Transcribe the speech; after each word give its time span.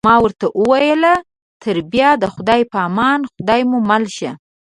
ما 0.07 0.15
ورته 0.23 0.45
وویل: 0.61 1.03
تر 1.63 1.77
بیا 1.91 2.09
د 2.17 2.23
خدای 2.33 2.61
په 2.71 2.77
امان، 2.87 3.19
خدای 3.33 3.61
مو 3.69 3.77
مل 3.89 4.03
شه. 4.17 4.31